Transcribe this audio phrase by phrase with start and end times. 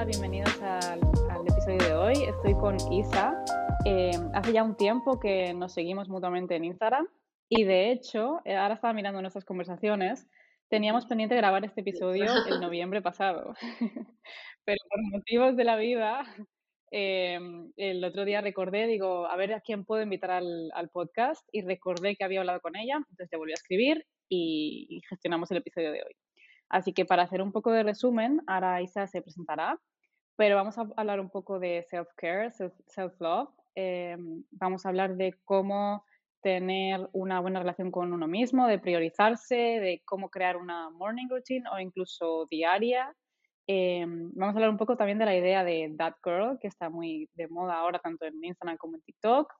[0.00, 0.98] Hola, bienvenidos al,
[1.46, 2.14] episodio de hoy.
[2.26, 3.34] Estoy con Isa.
[3.84, 7.06] Eh, hace ya un tiempo que nos seguimos mutuamente en Instagram
[7.50, 10.26] y de hecho, eh, ahora estaba mirando nuestras conversaciones,
[10.70, 13.52] teníamos pendiente grabar este episodio el noviembre pasado,
[14.64, 16.22] pero por motivos de la vida,
[16.90, 21.60] em, el otro día recordé, digo, a ver a quién puedo invitar al, podcast y
[21.60, 25.92] recordé que había hablado con ella, entonces te volví a escribir y gestionamos el episodio
[25.92, 26.14] de hoy.
[26.70, 29.78] Así que para hacer un poco de resumen, ahora Isa se presentará,
[30.36, 32.50] pero vamos a hablar un poco de self-care,
[32.86, 33.50] self-love.
[33.74, 36.04] Em, vamos a hablar de cómo
[36.42, 41.68] tener una buena relación con uno mismo, de priorizarse, de cómo crear una morning routine
[41.70, 43.14] o incluso diaria.
[43.66, 46.88] Em, vamos a hablar un poco también de la idea de That Girl, que está
[46.88, 49.52] muy de moda ahora tanto en Instagram como en TikTok.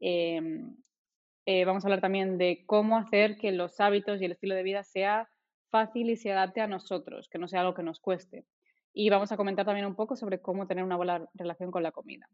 [0.00, 4.64] Eh, vamos a hablar también de cómo hacer que los hábitos y el estilo de
[4.64, 5.28] vida sea
[5.76, 8.46] fácil y se adapte a nosotros, que no sea algo que nos cueste.
[8.94, 11.92] Y vamos a comentar también un poco sobre cómo tener una buena relación con la
[11.92, 12.26] comida.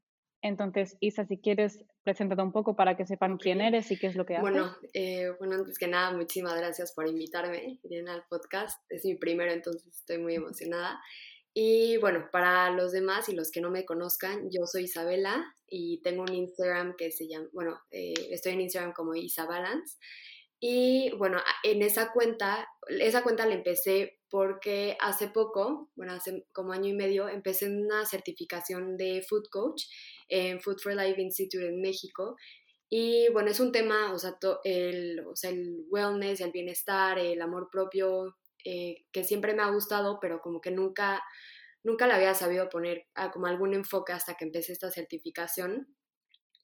[0.43, 4.15] Entonces, Isa, si quieres, preséntate un poco para que sepan quién eres y qué es
[4.15, 4.43] lo que haces.
[4.43, 8.81] Bueno, eh, bueno, antes que nada, muchísimas gracias por invitarme al podcast.
[8.89, 11.01] Es mi primero, entonces estoy muy emocionada.
[11.53, 16.01] Y bueno, para los demás y los que no me conozcan, yo soy Isabela y
[16.03, 19.99] tengo un Instagram que se llama, bueno, eh, estoy en Instagram como Isabalance
[20.65, 26.73] y bueno, en esa cuenta, esa cuenta la empecé porque hace poco, bueno, hace como
[26.73, 29.85] año y medio, empecé una certificación de food coach
[30.29, 32.37] en Food for Life Institute en México.
[32.89, 37.41] Y bueno, es un tema, o sea, el, o sea, el wellness, el bienestar, el
[37.41, 41.23] amor propio, eh, que siempre me ha gustado, pero como que nunca,
[41.83, 45.95] nunca le había sabido poner como algún enfoque hasta que empecé esta certificación.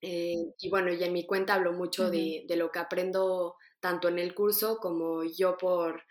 [0.01, 4.09] Eh, y bueno, y en mi cuenta hablo mucho de, de, lo que aprendo tanto
[4.09, 6.05] en el curso como yo por,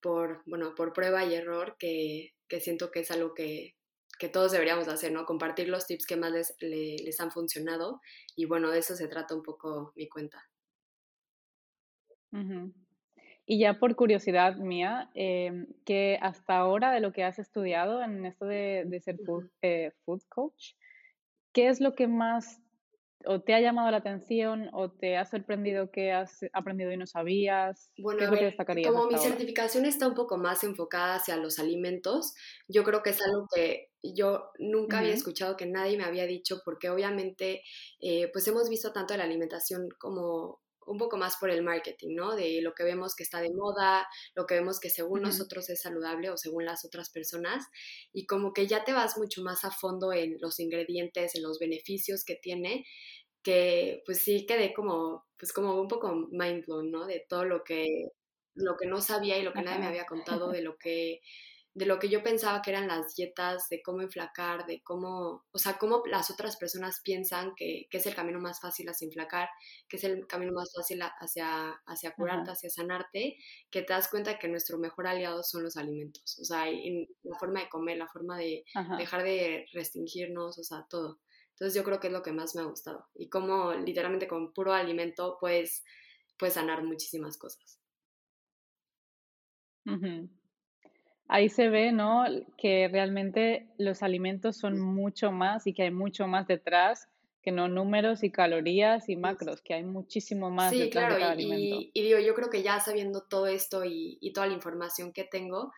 [0.00, 3.74] por, bueno, por prueba y error, que, que siento que es algo que,
[4.18, 5.24] que, todos deberíamos hacer, ¿no?
[5.24, 8.00] Compartir los tips que más les, les, han funcionado
[8.34, 10.48] y bueno, de eso se trata un poco mi cuenta.
[13.46, 18.26] Y ya por curiosidad mía, eh, que hasta ahora de lo que has estudiado en
[18.26, 20.74] esto de, de ser food, eh, food, coach,
[21.52, 22.60] ¿qué es lo que más
[23.24, 27.06] o te ha llamado la atención o te ha sorprendido que has aprendido y no
[27.06, 27.90] sabías?
[27.98, 28.26] Bueno,
[28.84, 32.34] como mi certificación está un poco más enfocada hacia los alimentos,
[32.68, 36.60] yo creo que es algo que yo nunca había escuchado que nadie me había dicho
[36.64, 37.62] porque obviamente
[38.00, 42.34] eh, pues hemos visto tanto la alimentación como un poco más por el marketing, ¿no?
[42.36, 45.82] De lo que vemos que está de moda, lo que vemos que según nosotros es
[45.82, 47.64] saludable o según las otras personas,
[48.12, 51.58] y como que ya te vas mucho más a fondo en los ingredientes, en los
[51.58, 52.84] beneficios que tiene,
[53.42, 57.06] que pues sí quedé como, pues como un poco mind blown, ¿no?
[57.06, 58.08] De todo lo que,
[58.54, 61.20] lo que no sabía y lo que nadie me había contado, de lo que,
[61.76, 65.58] de lo que yo pensaba que eran las dietas, de cómo enflacar, de cómo, o
[65.58, 69.50] sea, cómo las otras personas piensan que, que es el camino más fácil hacia inflacar,
[69.86, 73.36] que es el camino más fácil hacia, hacia curarte, hacia sanarte,
[73.70, 77.38] que te das cuenta que nuestro mejor aliado son los alimentos, o sea, en la
[77.38, 78.64] forma de comer, la forma de
[78.96, 81.20] dejar de restringirnos, o sea, todo.
[81.50, 83.06] Entonces yo creo que es lo que más me ha gustado.
[83.14, 85.84] Y como literalmente con puro alimento puedes,
[86.38, 87.78] puedes sanar muchísimas cosas.
[91.28, 92.24] Ahí se ve, ¿no?
[92.56, 97.08] Que realmente los alimentos son mucho más y que hay mucho más detrás
[97.42, 101.30] que no números y calorías y macros, que hay muchísimo más sí, detrás de cada
[101.30, 101.90] y, alimento.
[101.94, 105.22] Y, digo, yo creo que ya sabiendo todo esto y, y toda la información que
[105.22, 105.72] tengo,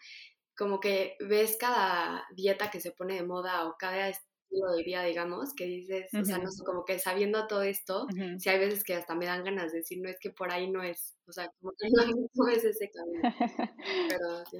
[0.56, 4.10] como que ves cada dieta que se pone de moda o cada
[4.50, 8.06] lo diría, digamos, que dices, o sea, no sé, como que sabiendo todo esto,
[8.38, 10.70] si hay veces que hasta me dan ganas de decir, no es que por ahí
[10.70, 11.88] no es, o sea, como que
[12.34, 13.22] no, es ese camino.
[14.08, 14.58] Pero sí.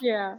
[0.00, 0.38] Yeah.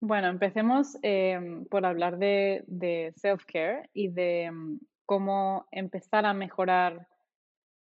[0.00, 7.08] Bueno, empecemos em, por hablar de, de self-care y de em, cómo empezar a mejorar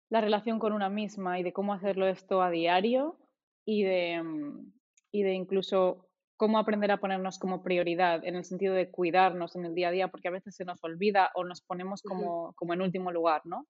[0.10, 3.20] la relación con una misma y de cómo hacerlo esto a diario
[3.64, 4.72] y de, em,
[5.12, 6.09] y de incluso
[6.40, 9.92] cómo aprender a ponernos como prioridad en el sentido de cuidarnos en el día a
[9.92, 13.42] día, porque a veces se nos olvida o nos ponemos como, como en último lugar,
[13.44, 13.68] ¿no?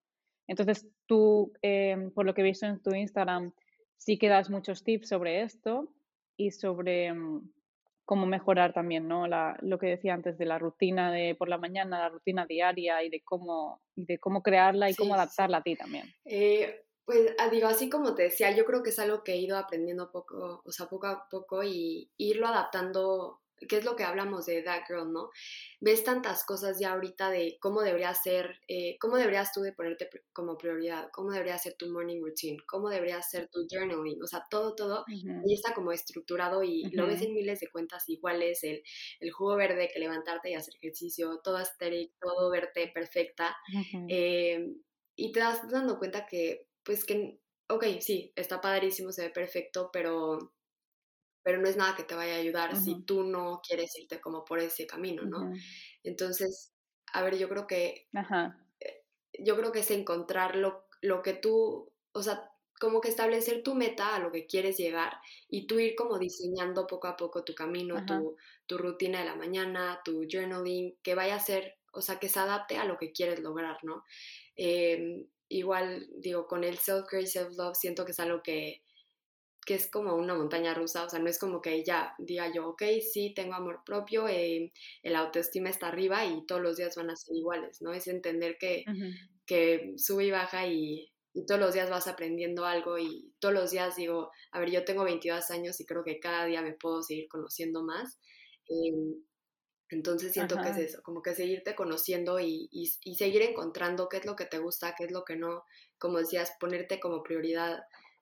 [0.48, 3.54] Entonces tú, em, por lo que he visto en tu Instagram,
[3.98, 5.92] sí que das muchos tips sobre esto
[6.38, 7.42] y sobre em,
[8.06, 9.26] cómo mejorar también, ¿no?
[9.26, 13.02] La, lo que decía antes de la rutina de por la mañana, la rutina diaria
[13.02, 16.06] y de cómo, de cómo crearla y cómo adaptarla a ti también.
[16.24, 19.38] Eh, pues ah, digo, así como te decía, yo creo que es algo que he
[19.38, 24.04] ido aprendiendo poco, o sea, poco a poco y irlo adaptando que es lo que
[24.04, 25.32] hablamos de That Girl, ¿no?
[25.82, 30.08] Ves tantas cosas ya ahorita de cómo debería ser, eh, cómo deberías tú de ponerte
[30.32, 34.46] como prioridad, cómo debería ser tu morning routine, cómo debería ser tu journaling, o sea,
[34.48, 38.84] todo, todo, y está como estructurado y lo ves en miles de cuentas iguales, el,
[39.20, 43.58] el jugo verde, que levantarte y hacer ejercicio, todo estéril, todo verte perfecta,
[44.10, 44.76] eh,
[45.16, 49.92] y te das dando cuenta que, pues que, ok, sí, está padrísimo, se ve perfecto,
[49.94, 50.56] pero
[51.44, 54.44] pero no es nada que te vaya a ayudar si tú no quieres irte como
[54.44, 55.54] por ese camino, ¿no?
[56.04, 56.74] Entonces,
[57.14, 58.08] a ver, yo creo que,
[58.80, 59.04] eh,
[59.38, 62.50] yo creo que es encontrar lo, lo que tú, o sea,
[62.80, 65.14] como que establecer tu meta a lo que quieres llegar
[65.48, 69.36] y tú ir como diseñando poco a poco tu camino, tu, tu, rutina de la
[69.36, 73.12] mañana, tu journaling, que vaya a ser, o sea, que se adapte a lo que
[73.12, 74.06] quieres lograr, ¿no?
[74.56, 78.84] Em, igual, digo, con el self-care, self-love, siento que es algo que,
[79.66, 82.70] que es como una montaña rusa, o sea, no es como que ya diga yo,
[82.70, 84.72] ok, sí, tengo amor propio, eh,
[85.04, 87.94] el autoestima está arriba y todos los días van a ser iguales, ¿no?
[87.94, 88.86] Es entender que,
[89.46, 91.12] que sube y baja y,
[91.48, 95.04] todos los días vas aprendiendo algo y todos los días digo, a ver, yo tengo
[95.04, 98.20] 22 años y creo que cada día me puedo seguir conociendo más.
[98.68, 99.14] Em,
[99.90, 104.18] entonces siento que es eso, como que seguirte conociendo y, y, y, seguir encontrando qué
[104.18, 105.64] es lo que te gusta, qué es lo que no,
[105.98, 107.80] como decías, ponerte como prioridad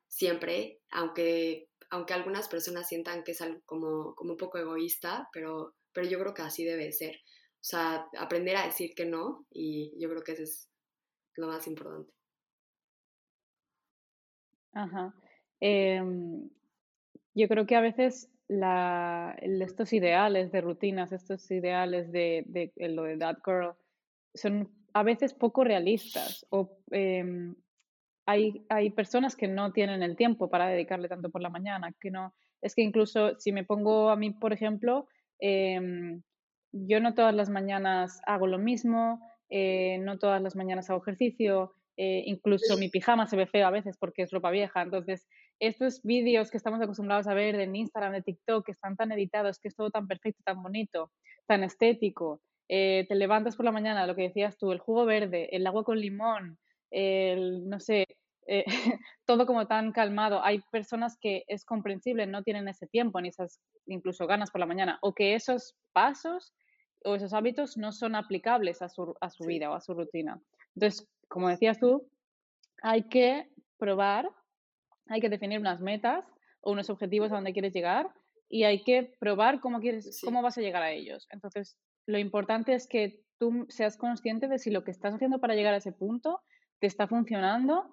[0.08, 5.76] siempre, aunque, aunque algunas personas sientan que es algo como, como un poco egoísta, pero,
[5.92, 7.16] pero yo creo que así debe ser.
[7.16, 10.70] O sea, aprender a decir que no y yo creo que eso es
[11.36, 12.14] lo más importante.
[14.72, 15.14] Ajá.
[15.60, 16.50] Em,
[17.34, 23.04] yo creo que a veces la, estos ideales de rutinas, estos ideales de, de, lo
[23.04, 23.74] de That Girl,
[24.34, 27.56] son a veces poco realistas o em,
[28.26, 32.12] hay, hay personas que no tienen el tiempo para dedicarle tanto por la mañana, que
[32.12, 35.08] no, es que incluso si me pongo a mí, por ejemplo,
[35.40, 36.22] em,
[36.72, 41.74] yo no todas las mañanas hago lo mismo, eh, no todas las mañanas hago ejercicio,
[41.96, 44.82] eh, incluso mi pijama se ve feo a veces porque es ropa vieja.
[44.82, 45.28] Entonces,
[45.60, 49.60] estos vídeos que estamos acostumbrados a ver en Instagram, de TikTok, que están tan editados,
[49.60, 51.12] que es todo tan perfecto, tan bonito,
[51.48, 55.50] tan estético, eh, te levantas por la mañana, lo que decías tú, el jugo verde,
[55.52, 56.58] el agua con limón,
[56.92, 58.06] el, no sé,
[58.48, 58.66] eh,
[59.26, 60.44] todo como tan calmado.
[60.44, 64.66] Hay personas que es comprensible, no tienen ese tiempo ni esas incluso ganas por la
[64.66, 66.54] mañana, o que esos pasos
[67.04, 70.42] o esos hábitos no son aplicables a su, a su vida o a su rutina.
[70.76, 72.10] Entonces, como decías tú,
[72.82, 74.30] hay que probar,
[75.10, 76.26] hay que definir unas metas
[76.62, 78.10] o unos objetivos a donde quieres llegar
[78.50, 81.28] y hay que probar cómo, quieres, cómo vas a llegar a ellos.
[81.32, 85.56] Entonces, lo importante es que tú seas consciente de si lo que estás haciendo para
[85.56, 86.42] llegar a ese punto
[86.80, 87.92] te está funcionando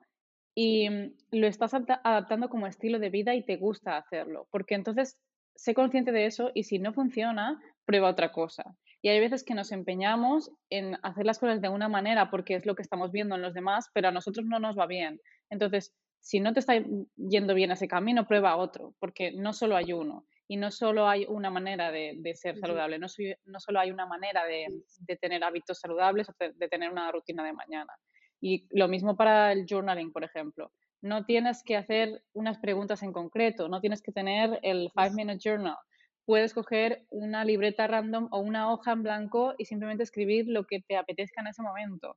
[0.54, 5.18] y mm, lo estás adaptando como estilo de vida y te gusta hacerlo, porque entonces
[5.56, 8.76] sé consciente de eso y si no funciona, prueba otra cosa.
[9.02, 12.64] Y hay veces que nos empeñamos en hacer las cosas de una manera porque es
[12.64, 15.20] lo que estamos viendo en los demás, pero a nosotros no nos va bien.
[15.50, 15.94] Entonces,
[16.24, 16.72] si no te está
[17.16, 21.26] yendo bien ese camino, prueba otro, porque no solo hay uno y no solo hay
[21.28, 23.08] una manera de, ser saludable, no,
[23.44, 24.68] no, solo hay una manera de,
[25.00, 27.92] de tener hábitos saludables o de tener una rutina de mañana.
[28.40, 30.72] Y lo mismo para el journaling, por ejemplo.
[31.02, 35.40] No tienes que hacer unas preguntas en concreto, no tienes que tener el five minute
[35.44, 35.76] journal.
[36.24, 40.80] Puedes coger una libreta random o una hoja en blanco y simplemente escribir lo que
[40.80, 42.16] te apetezca en ese momento.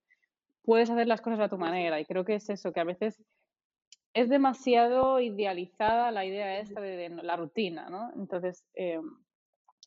[0.64, 3.22] Puedes hacer las cosas a tu manera y creo que es eso, que a veces
[4.18, 8.12] es demasiado idealizada la idea esta de, la rutina, ¿no?
[8.16, 9.00] Entonces, eh,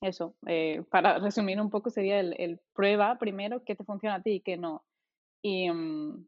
[0.03, 4.22] eso, eh, para resumir un poco sería el, el, prueba primero qué te funciona a
[4.22, 4.84] ti y qué no
[5.43, 6.27] y, mm,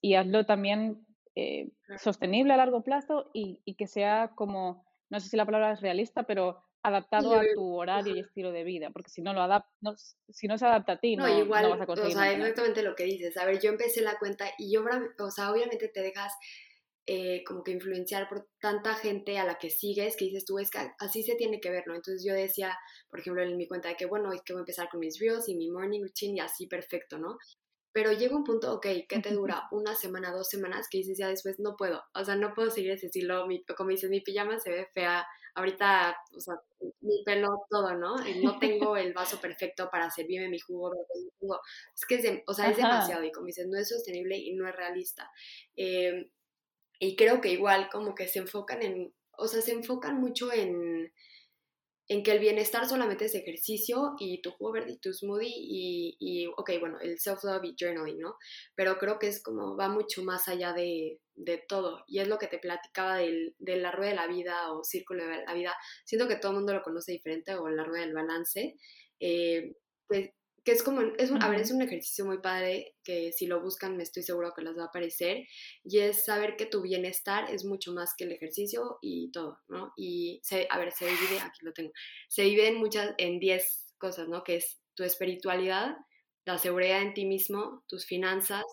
[0.00, 1.04] y hazlo también
[1.34, 5.72] eh, sostenible a largo plazo y, y, que sea como, no sé si la palabra
[5.72, 9.42] es realista, pero adaptado a tu horario y estilo de vida, porque si no lo
[9.42, 12.16] adap no, si no se adapta a ti, no, no, igual, vas a conseguir.
[12.16, 13.36] O sea, exactamente lo que dices.
[13.36, 14.84] A ver, yo empecé la cuenta y yo,
[15.18, 16.32] o sea, obviamente te dejas
[17.06, 20.70] eh, como que influenciar por tanta gente a la que sigues que dices tú, es
[20.70, 21.94] que así se tiene que ver, ¿no?
[21.94, 22.76] Entonces yo decía,
[23.10, 25.18] por ejemplo, en mi cuenta de que, bueno, es que voy a empezar con mis
[25.18, 27.38] reels y mi morning routine y así perfecto, ¿no?
[27.92, 31.28] pero llega un punto, ok, que te dura una semana, dos semanas, que dices ya
[31.28, 34.58] después no puedo, o sea, no puedo seguir ese estilo, mi, como dices, mi pijama
[34.60, 36.54] se ve fea, ahorita, o sea,
[37.00, 38.16] mi pelo, todo, ¿no?
[38.42, 40.92] No tengo el vaso perfecto para servirme mi jugo,
[41.94, 44.68] es que es, o sea, es demasiado, y como dices, no es sostenible y no
[44.68, 45.30] es realista.
[45.74, 46.30] Em,
[47.00, 51.12] y creo que igual como que se enfocan en, o sea, se enfocan mucho en
[52.10, 56.16] en que el bienestar solamente es ejercicio y tu jugo verde y tu smoothie y,
[56.18, 58.34] y ok, bueno, el self-love y journaling, ¿no?
[58.74, 62.02] Pero creo que es como, va mucho más allá de, de todo.
[62.08, 65.24] Y es lo que te platicaba del, de la rueda de la vida o círculo
[65.24, 65.72] de la vida.
[66.04, 68.74] Siento que todo el mundo lo conoce diferente o la rueda del balance.
[69.20, 69.76] Eh,
[70.08, 70.30] pues
[70.64, 73.62] que es como, es un, a ver, es un ejercicio muy padre que si lo
[73.62, 75.46] buscan me estoy seguro que les va a aparecer
[75.84, 79.92] y es saber que tu bienestar es mucho más que el ejercicio y todo, ¿no?
[79.96, 81.92] Y, se, a ver, se divide, aquí lo tengo,
[82.28, 84.44] se divide en muchas, en 10 cosas, ¿no?
[84.44, 85.96] Que es tu espiritualidad,
[86.44, 88.64] la seguridad en ti mismo, tus finanzas,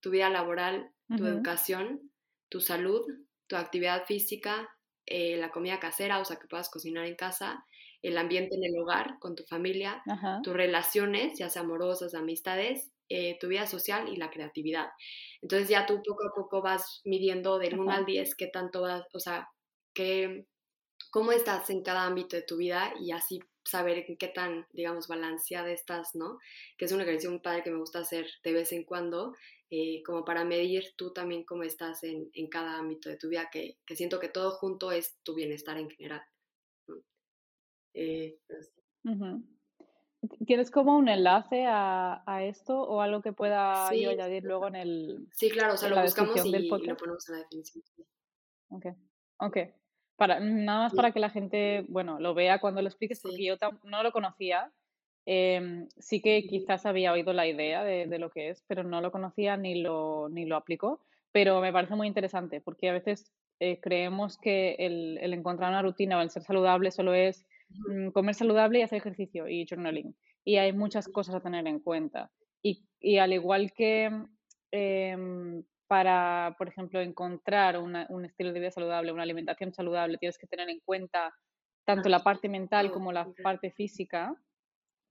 [0.00, 2.12] tu vida laboral, tu educación,
[2.48, 3.04] tu salud,
[3.46, 4.68] tu actividad física,
[5.06, 7.64] eh, la comida casera, o sea, que puedas cocinar en casa,
[8.02, 10.02] el ambiente en el hogar, con tu familia,
[10.42, 14.88] tus relaciones, ya sea amorosas, amistades, eh, tu vida social y la creatividad.
[15.42, 19.02] Entonces ya tú poco a poco vas midiendo del 1 al 10 qué tanto vas,
[19.14, 19.48] o sea,
[19.94, 20.46] qué,
[21.10, 25.70] cómo estás en cada ámbito de tu vida y así saber qué tan, digamos, balanceada
[25.70, 26.38] estás, ¿no?
[26.76, 29.34] Que es un ejercicio muy padre que me gusta hacer de vez en cuando,
[29.70, 33.48] eh, como para medir tú también cómo estás en, en cada ámbito de tu vida,
[33.52, 36.22] que, que, siento que todo junto es tu bienestar en general.
[37.94, 38.72] Eh, pues
[40.46, 44.74] ¿Tienes como un enlace a, a, esto o algo que pueda yo añadir luego en
[44.74, 47.84] el Sí, claro, o sea, lo buscamos y, y, lo ponemos en la definición.
[48.70, 48.86] Ok,
[49.38, 49.56] ok.
[50.16, 53.54] Para, nada más para que la gente, bueno, lo vea cuando lo expliques, porque yo
[53.84, 54.72] no lo conocía.
[55.24, 59.00] Eh, sí que quizás había oído la idea de, de, lo que es, pero no
[59.00, 61.00] lo conocía ni lo, ni lo aplico.
[61.30, 65.82] Pero me parece muy interesante, porque a veces eh, creemos que el, el encontrar una
[65.82, 67.57] rutina o el ser saludable solo es Mm,
[68.12, 70.16] comer saludable y hacer ejercicio y journaling.
[70.44, 72.30] Y hay muchas cosas a tener en cuenta.
[72.62, 74.10] Y, y al igual que
[74.72, 80.38] eh, para, por ejemplo, encontrar una, un estilo de vida saludable, una alimentación saludable, tienes
[80.38, 81.34] que tener en cuenta
[81.84, 84.34] tanto la parte mental como la parte física,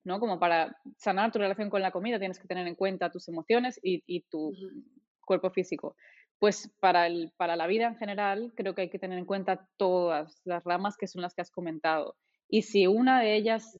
[0.03, 0.19] ¿no?
[0.19, 3.79] Como para sanar tu relación con la comida tienes que tener en cuenta tus emociones
[3.81, 4.53] y, y tu
[5.25, 5.95] cuerpo físico.
[6.39, 9.67] Pues para, el, para la vida en general creo que hay que tener en cuenta
[9.77, 12.15] todas las ramas que son las que has comentado.
[12.49, 13.79] Y si una de ellas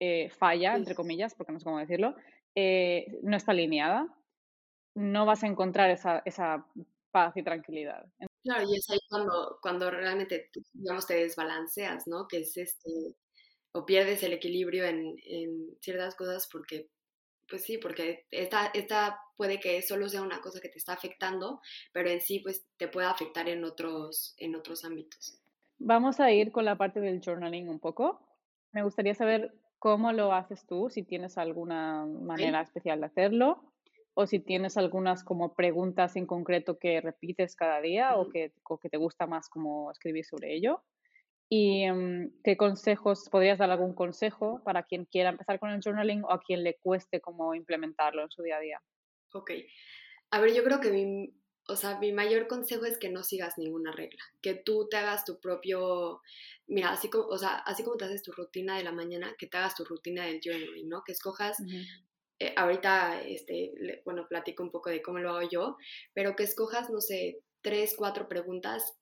[0.00, 2.14] eh, falla, entre comillas, porque no sé cómo decirlo,
[2.54, 4.06] eh, no está alineada,
[4.94, 6.66] no vas a encontrar esa, esa
[7.10, 8.06] paz y tranquilidad.
[8.42, 12.26] Claro, y es ahí cuando, cuando realmente, digamos, te desbalanceas, ¿no?
[12.28, 13.14] Que es este,
[13.72, 16.88] o pierdes el equilibrio en, en ciertas cosas porque,
[17.48, 21.60] pues sí, porque esta, esta puede que solo sea una cosa que te está afectando,
[21.92, 25.38] pero en sí, pues te puede afectar en otros, en otros ámbitos.
[25.78, 28.20] Vamos a ir con la parte del journaling un poco.
[28.72, 33.72] Me gustaría saber cómo lo haces tú, si tienes alguna manera especial de hacerlo
[34.14, 38.88] o si tienes algunas como preguntas en concreto que repites cada día o, que, que,
[38.88, 40.82] te gusta más como escribir sobre ello.
[41.50, 46.24] ¿Y mm, qué consejos, podrías dar algún consejo para quien quiera empezar con el journaling
[46.24, 48.82] o a quien le cueste como implementarlo en su día a día?
[49.34, 49.50] Ok.
[50.30, 51.34] A ver, yo creo que mi,
[51.68, 55.24] o sea, mi mayor consejo es que no sigas ninguna regla, que tú te hagas
[55.24, 56.20] tu propio,
[56.66, 59.46] mira, así como, o sea, así como te haces tu rutina de la mañana, que
[59.46, 61.02] te hagas tu rutina del journaling, ¿no?
[61.04, 61.58] Que escojas,
[62.38, 63.72] eh, ahorita, este,
[64.04, 65.76] bueno, platico un poco de cómo lo hago yo,
[66.14, 68.96] pero que escojas, no sé, tres, cuatro preguntas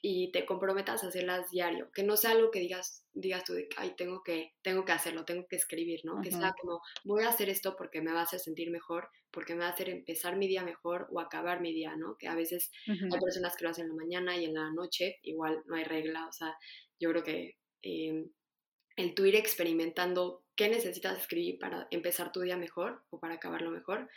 [0.00, 3.94] y te comprometas a hacerlas diario, que no sea algo que digas, digas tú ay,
[3.96, 6.20] tengo que, tengo que hacerlo, tengo que escribir, ¿no?
[6.22, 9.54] Que sea como, voy a hacer esto porque me va a hacer sentir mejor, porque
[9.54, 12.16] me va a hacer empezar mi día mejor o acabar mi día, ¿no?
[12.16, 15.18] Que a veces hay personas que lo hacen en la mañana y en la noche,
[15.22, 16.54] igual no hay regla, o sea,
[17.00, 18.30] yo creo que em,
[18.96, 23.70] el tú ir experimentando qué necesitas escribir para empezar tu día mejor o para acabarlo
[23.70, 24.08] mejor,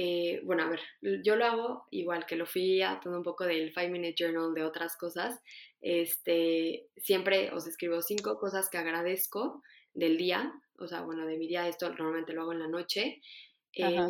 [0.00, 0.80] eh, bueno, a ver,
[1.24, 4.54] yo lo hago igual que lo fui a todo un poco del Five Minute Journal
[4.54, 5.40] de otras cosas.
[5.80, 9.60] Este, siempre os escribo cinco cosas que agradezco
[9.94, 13.20] del día, o sea, bueno, de mi día, esto normalmente lo hago en la noche.
[13.72, 14.06] Eh,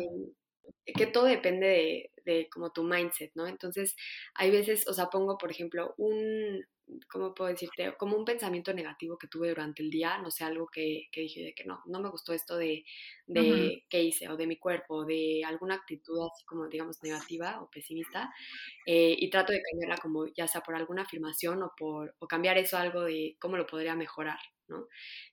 [0.85, 3.47] que todo depende de, de como tu mindset, ¿no?
[3.47, 3.95] Entonces,
[4.35, 6.65] hay veces, o sea, pongo, por ejemplo, un,
[7.11, 7.93] ¿cómo puedo decirte?
[7.97, 11.43] Como un pensamiento negativo que tuve durante el día, no sé, algo que, que dije
[11.43, 12.83] de que no, no me gustó esto de,
[13.27, 17.61] de qué hice, o de mi cuerpo, o de alguna actitud así como, digamos, negativa
[17.61, 18.31] o pesimista,
[18.85, 22.57] eh, y trato de cambiarla como ya sea por alguna afirmación o por, o cambiar
[22.57, 24.39] eso a algo de cómo lo podría mejorar,
[24.69, 24.87] ¿no?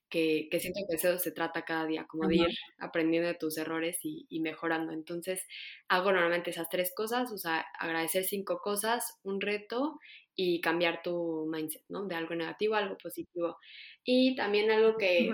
[0.08, 3.58] Que, que siento que eso se trata cada día, como de ir aprendiendo de tus
[3.58, 4.92] errores y, y mejorando.
[4.92, 5.46] Entonces,
[5.88, 9.98] hago normalmente esas tres cosas, o sea, agradecer cinco cosas, un reto
[10.36, 12.06] y cambiar tu mindset, ¿no?
[12.06, 13.56] De algo negativo a algo positivo.
[14.04, 15.30] Y también algo que,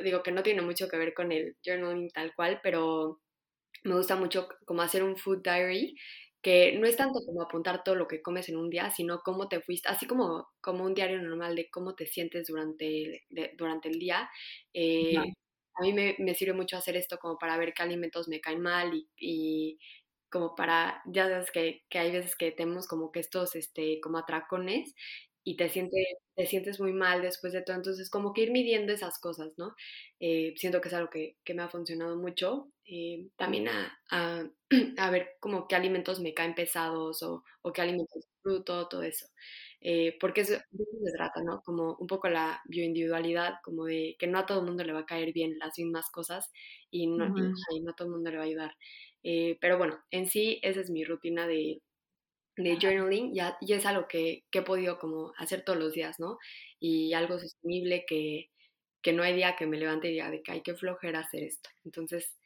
[0.00, 3.20] digo, que no tiene mucho que ver con el journaling tal cual, pero
[3.84, 5.96] me gusta mucho como hacer un food diary,
[6.46, 9.48] que no es tanto como apuntar todo lo que comes en un día, sino cómo
[9.48, 13.24] te fuiste, así como, como un diario normal de cómo te sientes durante,
[13.58, 14.30] durante el día.
[14.72, 18.40] Eh, a mí me, me, sirve mucho hacer esto como para ver qué alimentos me
[18.40, 19.78] caen mal y, y
[20.30, 24.18] como para, ya sabes que, que, hay veces que tenemos como que estos, este, como
[24.18, 24.94] atracones
[25.46, 27.76] y te sientes, te sientes muy mal después de todo.
[27.76, 29.76] Entonces, como que ir midiendo esas cosas, ¿no?
[30.18, 32.72] Eh, siento que es algo que, que me ha funcionado mucho.
[32.84, 34.42] Eh, también a, a,
[34.98, 39.26] a, ver como qué alimentos me caen pesados o, o qué alimentos fruto, todo eso.
[39.80, 41.62] Eh, porque eso, de eso se trata, ¿no?
[41.64, 45.00] Como un poco la bioindividualidad, como de que no a todo el mundo le va
[45.00, 46.50] a caer bien las mismas cosas
[46.90, 47.26] y no,
[47.70, 48.76] y no a todo el mundo le va a ayudar.
[49.60, 51.82] pero bueno, en sí esa es mi rutina de,
[52.56, 56.18] de journaling ya, y es algo que, que, he podido como hacer todos los días,
[56.18, 56.38] ¿no?
[56.80, 58.50] Y algo sostenible que,
[59.02, 61.44] que no hay día que me levante y diga de que hay que flojera hacer
[61.44, 61.70] esto.
[61.84, 62.36] Entonces,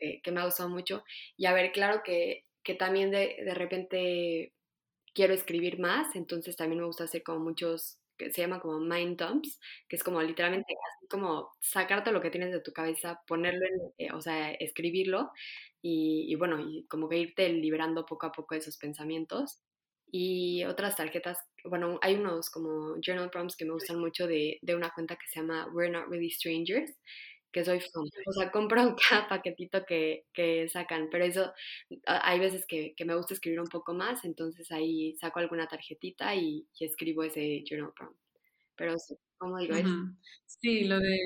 [0.00, 1.04] que, que, me ha gustado mucho.
[1.36, 4.52] Y a ver, claro que, que también de, de, repente
[5.14, 9.18] quiero escribir más, entonces también me gusta hacer como muchos, que se llaman como mind
[9.20, 13.64] dumps, que es como literalmente así como sacarte lo que tienes de tu cabeza, ponerlo
[13.66, 15.30] en, eh, o sea, escribirlo
[15.82, 19.60] y, bueno, y como que irte liberando poco a poco de esos pensamientos.
[20.10, 24.74] Y otras tarjetas, bueno, hay unos como journal prompts que me gustan mucho de, de
[24.74, 26.92] una cuenta que se llama We're Not Really Strangers,
[27.56, 28.04] que soy fan.
[28.26, 31.54] O sea, compro cada paquetito que, que sacan, pero eso,
[32.04, 36.34] hay veces que, que, me gusta escribir un poco más, entonces ahí saco alguna tarjetita
[36.34, 38.18] y, y escribo ese journal prompt.
[38.76, 38.94] Pero,
[39.38, 39.74] ¿cómo digo?
[40.44, 41.18] Sí, lo de,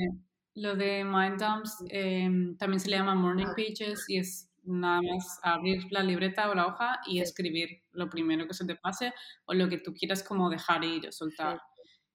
[0.55, 5.41] lo de Mind Dumps em, también se le llama Morning Pages y es nada más
[5.43, 9.13] abrir la libreta o la hoja y escribir lo primero que se te pase
[9.47, 11.61] o lo que tú quieras como dejar ir o soltar.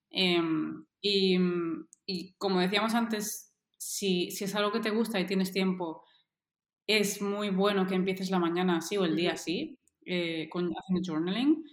[0.10, 1.38] Em, y,
[2.06, 3.52] y, como decíamos antes,
[3.88, 6.04] si, si, es algo que te gusta y tienes tiempo,
[6.88, 11.02] es muy bueno que empieces la mañana así o el día así, eh, con, haciendo
[11.04, 11.64] journaling,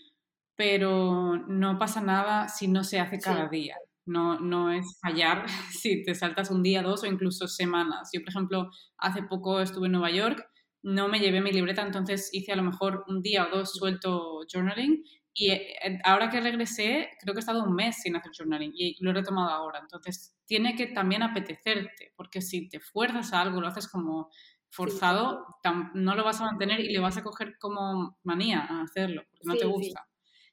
[0.57, 3.77] pero no pasa nada si no se hace cada día.
[4.05, 8.11] No, no es fallar si te saltas un día, dos o incluso semanas.
[8.13, 10.45] Yo, por ejemplo, hace poco estuve en Nueva York
[10.83, 14.41] no me llevé mi libreta, entonces hice a lo mejor un día o dos suelto
[14.53, 15.05] journaling
[15.35, 18.97] y eh, ahora que regresé, creo que he estado un mes sin hacer journaling y
[19.03, 19.79] lo he retomado ahora.
[19.81, 24.29] Entonces, tiene que también apetecerte, porque si te fuerzas a algo, lo haces como
[24.69, 25.47] forzado,
[25.95, 29.47] no lo vas a mantener y le vas a coger como manía a hacerlo, porque
[29.47, 30.07] no te gusta.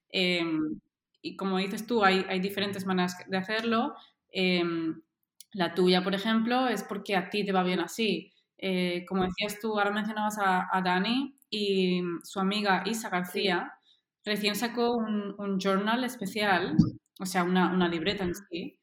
[0.08, 0.79] Em,
[1.22, 3.94] y como dices tú, hay, hay diferentes maneras de hacerlo.
[4.32, 5.01] Em,
[5.51, 8.32] la tuya, por ejemplo, es porque a ti te va bien así.
[8.58, 13.74] Eh, como decías tú, ahora mencionabas a, Dani y su amiga Isa García,
[14.24, 16.77] recién sacó un, journal especial,
[17.20, 18.79] o sea, una, una, libreta en sí,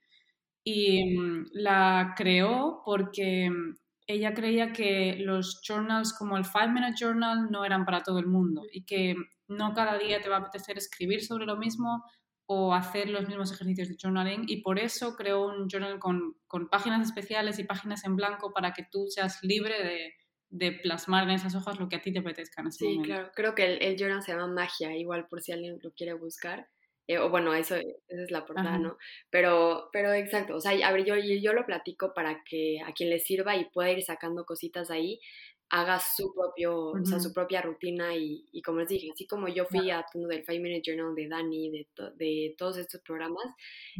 [0.68, 3.76] y mm, la creó porque mm,
[4.09, 8.26] ella creía que los journals como el Five Minute Journal no eran para todo el
[8.26, 9.14] mundo y que
[9.46, 12.05] no cada día te va a apetecer escribir sobre lo mismo
[12.46, 16.68] o hacer los mismos ejercicios de journaling y por eso creo un journal con, con
[16.68, 20.14] páginas especiales y páginas en blanco para que tú seas libre de,
[20.50, 23.31] de, plasmar en esas hojas lo que a ti te apetezca en ese sí, claro.
[23.37, 26.68] Creo que el, el, journal se llama Magia, igual por si alguien lo quiere buscar.
[27.09, 28.99] Eh, o bueno, eso, esa es la portada, ¿no?
[29.31, 33.11] Pero, pero exacto, o sea, a ver, yo, yo lo platico para que a quien
[33.11, 35.21] le sirva y pueda ir sacando cositas ahí,
[35.69, 39.49] haga su propio, o sea, su propia rutina y, y, como les dije, así como
[39.49, 43.47] yo fui a todo del Five Minute Journal de Dani, de, de todos estos programas,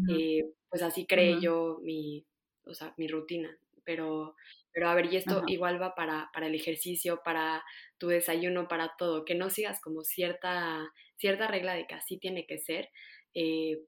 [0.09, 2.25] eh, pues así creé yo mi,
[2.65, 3.57] o sea, mi rutina.
[3.85, 4.35] Pero,
[4.73, 7.65] pero a ver, y esto igual va para, para el ejercicio, para
[7.99, 12.47] tu desayuno, para todo, que no sigas como cierta, cierta regla de que así tiene
[12.47, 12.89] que ser,
[13.35, 13.79] eh,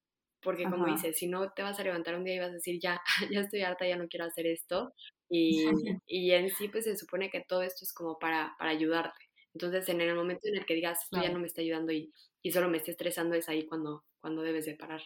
[0.42, 2.78] porque como dices, si no te vas a levantar un día y vas a decir,
[2.80, 3.00] ya,
[3.32, 4.92] ya estoy harta, ya no quiero hacer esto,
[5.28, 5.64] y,
[6.06, 9.18] y, en sí, pues se supone que todo esto es como para, para ayudarte.
[9.54, 12.12] Entonces, en el momento en el que digas, esto ya no me está ayudando y,
[12.42, 15.02] y solo me está estresando, es ahí cuando, cuando debes de parar.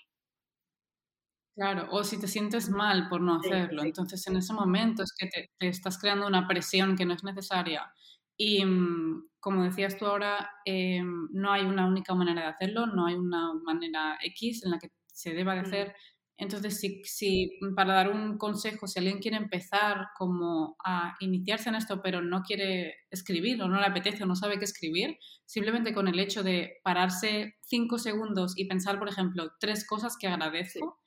[1.54, 5.26] Claro, o si te sientes mal por no hacerlo, entonces en ese momento es que
[5.26, 7.92] te, te, estás creando una presión que no es necesaria.
[8.36, 13.06] Y mm, como decías tú ahora, eh, no hay una única manera de hacerlo, no
[13.06, 15.94] hay una manera X en la que se deba de hacer.
[16.36, 21.76] Entonces, si, si, para dar un consejo, si alguien quiere empezar como a iniciarse en
[21.76, 25.92] esto, pero no quiere escribir o no le apetece o no sabe qué escribir, simplemente
[25.92, 30.98] con el hecho de pararse cinco segundos y pensar, por ejemplo, tres cosas que agradezco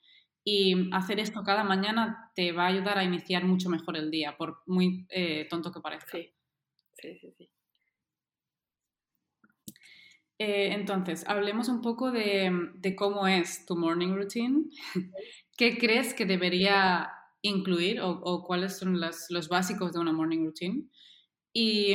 [0.44, 4.36] y hacer esto cada mañana te va a ayudar a iniciar mucho mejor el día,
[4.36, 6.12] por muy eh, tonto que parezca.
[6.12, 6.32] Sí,
[7.00, 7.34] sí, sí.
[7.38, 7.50] sí.
[10.38, 14.64] Eh, entonces, hablemos un poco de, cómo es tu morning routine.
[15.56, 20.90] ¿Qué crees que debería incluir o, cuáles son los básicos de una morning routine?
[21.54, 21.94] Y,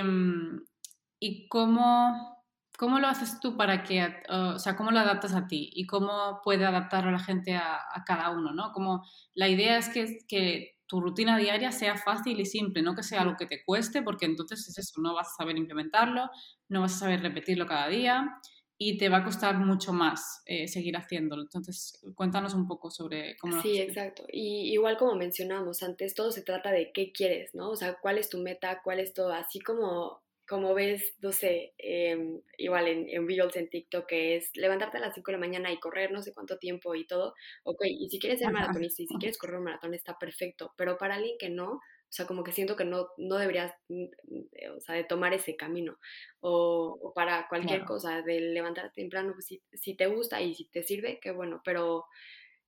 [1.50, 2.44] cómo,
[2.80, 6.42] ¿cómo lo haces tú para que, o sea, cómo lo adaptas a ti y cómo
[6.44, 8.72] puede adaptar a la gente a, cada uno, ¿no?
[8.72, 13.02] Como la idea es que, que tu rutina diaria sea fácil y simple, no que
[13.02, 16.30] sea algo que te cueste, porque entonces es eso, no vas a saber implementarlo,
[16.68, 18.28] no vas a saber repetirlo cada día
[18.78, 21.44] y te va a costar mucho más eh, seguir haciéndolo.
[21.44, 24.26] Entonces, cuéntanos un poco sobre cómo Sí, exacto.
[24.34, 27.70] Y igual como mencionamos antes, todo se trata de qué quieres, ¿no?
[27.70, 31.74] O sea, cuál es tu meta, cuál es todo, así como como ves, no sé,
[31.78, 35.40] em, igual en, en, Reels, en TikTok, que es levantarte a las 5 de la
[35.40, 37.34] mañana y correr no sé cuánto tiempo y todo,
[37.64, 40.98] ok, y si quieres ser maratonista y si quieres correr un maratón está perfecto, pero
[40.98, 44.82] para alguien que no, o sea, como que siento que no, no deberías, eh, o
[44.82, 45.98] sea, de tomar ese camino,
[46.42, 50.84] o, para cualquier cosa, de levantarte temprano, pues si, si, te gusta y si te
[50.84, 52.06] sirve, qué bueno, pero...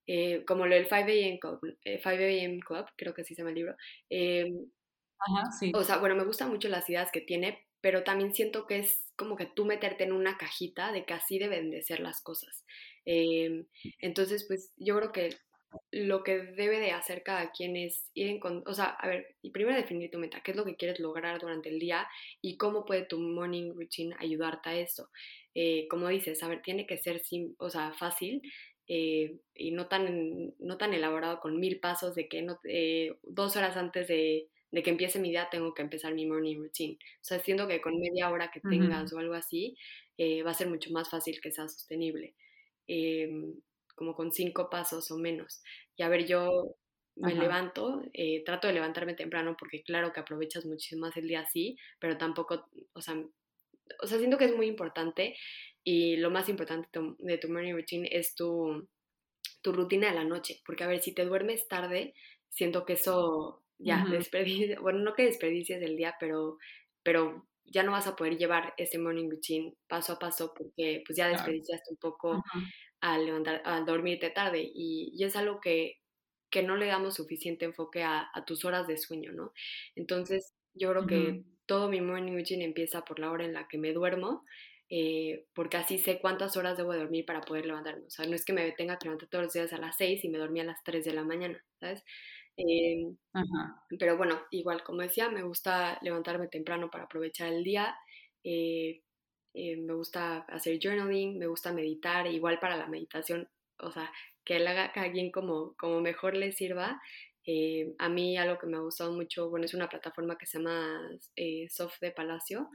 [0.05, 1.39] Eh, como lo del 5 a.m.
[1.39, 3.75] Club, 5 eh, Club, creo que así se llama el libro.
[4.09, 4.69] Em,
[5.17, 5.71] Ajá, sí.
[5.73, 9.11] O sea, bueno, me gustan mucho las ideas que tiene, pero también siento que es
[9.17, 12.63] como que tú meterte en una cajita de que así deben de ser las cosas.
[13.03, 13.65] Em,
[13.99, 15.35] entonces, pues yo creo que
[15.91, 18.39] lo que debe de hacer cada quien es ir en...
[18.65, 21.41] O sea, a ver, y primero definir tu meta, qué es lo que quieres lograr
[21.41, 22.07] durante el día
[22.41, 25.09] y cómo puede tu morning routine ayudarte a eso.
[25.53, 28.41] Eh, como dices, a ver, tiene que ser sim, o sea, fácil
[28.87, 33.57] eh, y no tan, no tan elaborado con mil pasos de que no, eh, dos
[33.57, 36.97] horas antes de de que empiece mi día tengo que empezar mi morning routine.
[37.21, 39.77] O sea, siento que con media hora que tengas o algo así,
[40.17, 42.33] eh, va a ser mucho más fácil que sea sostenible.
[42.87, 43.53] Em,
[43.95, 45.61] como con cinco pasos o menos.
[45.95, 46.75] Y a ver, yo
[47.15, 51.41] me levanto, eh, trato de levantarme temprano porque claro que aprovechas muchísimo más el día
[51.41, 53.15] así, pero tampoco, o sea,
[54.01, 55.35] o sea, siento que es muy importante
[55.83, 58.89] y lo más importante de tu morning routine es tu,
[59.61, 62.15] tu rutina de la noche, porque a ver, si te duermes tarde,
[62.49, 66.57] siento que eso ya, uh bueno, no que desperdicies el día, pero,
[67.03, 71.17] pero ya no vas a poder llevar ese morning routine paso a paso porque pues
[71.17, 72.43] ya desperdiciaste un poco
[73.01, 75.99] al, levantar, al dormirte tarde y, y, es algo que,
[76.49, 79.53] que no le damos suficiente enfoque a, a, tus horas de sueño, ¿no?
[79.95, 83.77] Entonces yo creo que todo mi morning routine empieza por la hora en la que
[83.77, 84.43] me duermo
[84.95, 88.05] eh, porque así sé cuántas horas debo dormir para poder levantarme.
[88.05, 90.23] O sea, no es que me tenga que levantar todos los días a las 6
[90.23, 92.03] y me dormí a las 3 de la mañana, ¿sabes?
[92.57, 93.17] Em,
[93.99, 97.95] pero bueno, igual, como decía, me gusta levantarme temprano para aprovechar el día.
[98.43, 99.01] Eh,
[99.55, 103.47] eh, me gusta hacer journaling, me gusta meditar, igual para la meditación,
[103.79, 104.11] o sea,
[104.45, 107.01] que le haga a alguien como, como mejor le sirva.
[107.45, 110.59] Eh, a mí algo que me ha gustado mucho, bueno, es una plataforma que se
[110.59, 110.99] llama
[111.69, 112.69] Soft de Palacio,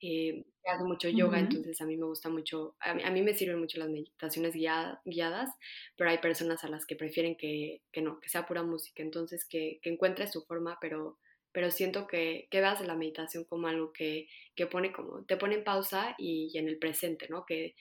[0.00, 3.78] eh, hago mucho yoga, entonces a mí me gusta mucho, a mí, me sirven mucho
[3.78, 5.50] las meditaciones guiadas,
[5.96, 9.44] pero hay personas a las que prefieren que, que no, que sea pura música, entonces
[9.44, 11.18] que, que encuentres su forma, pero,
[11.52, 15.56] pero siento que, que veas la meditación como algo que, que pone como, te pone
[15.56, 17.44] en pausa y, en el presente, ¿no?
[17.44, 17.74] Que,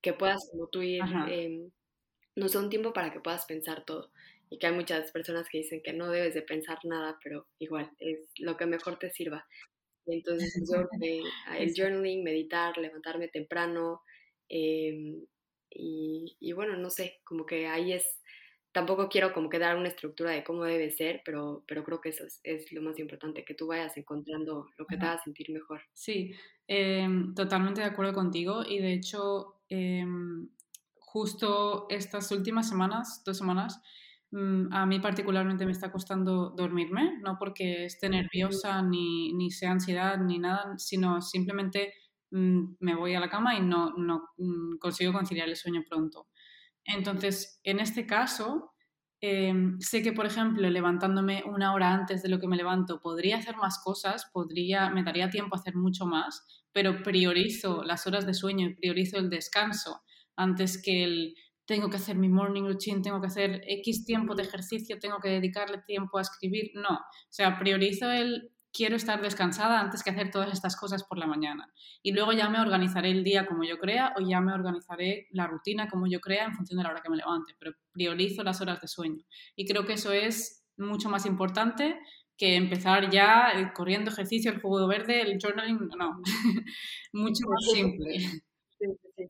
[0.00, 1.68] que puedas como tú ir, eh,
[2.36, 4.12] no sé, un tiempo para que puedas pensar todo.
[4.48, 7.90] Y que hay muchas personas que dicen que no debes de pensar nada, pero igual,
[7.98, 9.46] es lo que mejor te sirva.
[10.06, 10.88] Entonces, yo,
[11.58, 14.02] el journaling, meditar, levantarme temprano,
[14.48, 15.24] em,
[15.70, 18.22] y, y, bueno, no sé, como que ahí es,
[18.72, 22.10] tampoco quiero como que dar una estructura de cómo debe ser, pero, pero creo que
[22.10, 25.82] eso es, lo más importante, que tú vayas encontrando lo que te haga sentir mejor.
[25.92, 26.32] Sí,
[26.66, 30.48] em, totalmente de acuerdo contigo y de hecho, em,
[30.98, 33.80] justo estas últimas semanas, dos semanas,
[34.32, 40.18] a mí particularmente me está costando dormirme, no porque esté nerviosa ni, ni sea ansiedad
[40.18, 41.94] ni nada, sino simplemente
[42.30, 46.26] mm, me voy a la cama y no, no mm, consigo conciliar el sueño pronto.
[46.84, 48.72] Entonces, en este caso,
[49.20, 53.38] em, sé que, por ejemplo, levantándome una hora antes de lo que me levanto, podría
[53.38, 58.26] hacer más cosas, podría, me daría tiempo a hacer mucho más, pero priorizo las horas
[58.26, 60.02] de sueño y priorizo el descanso
[60.36, 61.34] antes que el
[61.66, 65.28] tengo que hacer mi morning routine, tengo que hacer X tiempo de ejercicio, tengo que
[65.28, 66.70] dedicarle tiempo a escribir.
[66.74, 71.18] No, o sea, priorizo el quiero estar descansada antes que hacer todas estas cosas por
[71.18, 71.72] la mañana.
[72.02, 75.46] Y luego ya me organizaré el día como yo crea o ya me organizaré la
[75.46, 78.60] rutina como yo crea en función de la hora que me levante, pero priorizo las
[78.60, 79.24] horas de sueño.
[79.56, 81.98] Y creo que eso es mucho más importante
[82.36, 86.20] que empezar ya eh, corriendo ejercicio, el juego verde, el journaling, no,
[87.14, 88.18] mucho más simple.
[88.78, 89.26] Sí,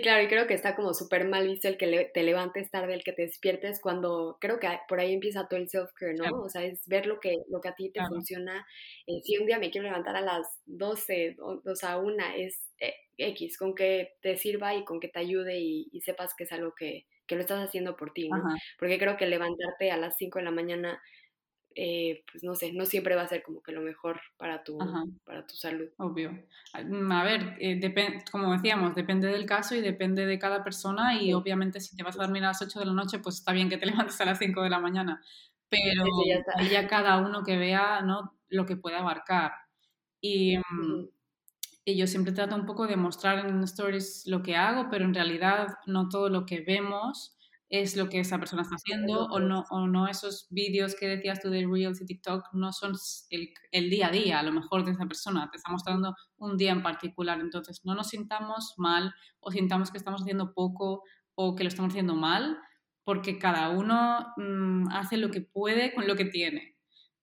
[0.00, 3.02] claro, y creo que está como súper mal visto el que te levantes tarde, el
[3.02, 6.42] que te despiertes, cuando creo que por ahí empieza todo el self-care, ¿no?
[6.42, 8.64] O sea, es ver lo que, lo que a ti te funciona.
[9.06, 12.70] Eh, si un día me quiero levantar a las 12, o, o sea, una, es
[12.78, 16.52] eh, X, con que te sirva y con que te ayude y, sepas que es
[16.52, 18.42] algo que, que, lo estás haciendo por ti, ¿no?
[18.78, 21.00] Porque creo que levantarte a las 5 de la mañana
[21.74, 24.78] eh, pues no sé, no siempre va a ser como que lo mejor para tu,
[25.24, 25.88] para tu salud.
[25.98, 26.32] Obvio.
[26.84, 27.80] Mm, a ver, eh,
[28.30, 32.18] como decíamos, depende del caso y depende de cada persona y obviamente si te vas
[32.18, 34.24] a dormir a las 8 de la noche, pues está bien que te levantes a
[34.24, 35.22] las 5 de la mañana,
[35.68, 36.04] pero
[36.70, 38.36] ya, cada uno que vea ¿no?
[38.48, 39.52] lo que puede abarcar.
[40.20, 41.08] Y, mm,
[41.84, 45.14] y yo siempre trato un poco de mostrar en stories lo que hago, pero en
[45.14, 47.36] realidad no todo lo que vemos
[47.70, 51.40] es lo que esa persona está haciendo o no, o no esos vídeos que decías
[51.40, 52.94] tú de Reels y TikTok no son
[53.30, 56.56] el, el, día a día a lo mejor de esa persona, te está mostrando un
[56.56, 61.04] día en particular, entonces no nos sintamos mal o sintamos que estamos haciendo poco
[61.36, 62.58] o que lo estamos haciendo mal,
[63.04, 66.76] porque cada uno mm, hace lo que puede con lo que tiene.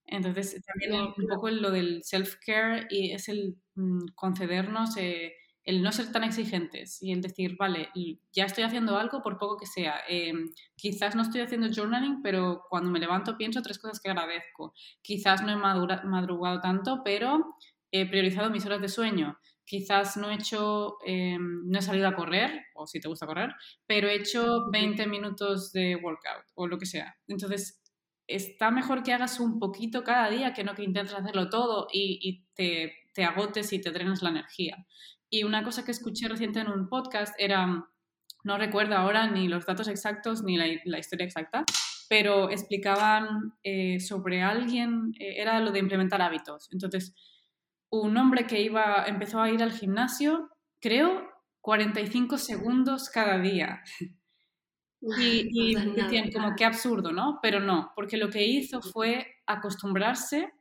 [0.06, 4.96] Entonces también un poco lo del self-care y es el mm, concedernos...
[4.96, 5.34] Eh,
[5.68, 7.90] el no ser tan exigentes y el decir, vale,
[8.32, 10.00] ya estoy haciendo algo por poco que sea.
[10.08, 14.74] Em, quizás no estoy haciendo journaling, pero cuando me levanto pienso tres cosas que agradezco.
[15.02, 17.58] Quizás no he madrugado tanto, pero
[17.92, 19.38] he priorizado mis horas de sueño.
[19.66, 23.54] Quizás no he hecho, em, no he salido a correr, o si te gusta correr,
[23.86, 27.14] pero he hecho 20 minutos de workout o lo que sea.
[27.28, 27.84] Entonces,
[28.26, 32.20] está mejor que hagas un poquito cada día que no que intentes hacerlo todo y,
[32.22, 34.86] y te, te agotes y te drenes la energía.
[35.30, 37.90] Y una cosa que escuché reciente en un podcast era,
[38.44, 41.66] no recuerdo ahora ni los datos exactos ni la, historia exacta,
[42.10, 46.70] pero explicaban eh, sobre alguien, eh, era lo de implementar hábitos.
[46.72, 47.14] Entonces,
[47.90, 51.30] un hombre que iba, empezó a ir al gimnasio, creo,
[51.62, 53.84] 45 segundos cada día.
[55.20, 57.40] Y, y decían como qué absurdo, ¿no?
[57.42, 60.52] Pero no, porque lo que hizo fue acostumbrarse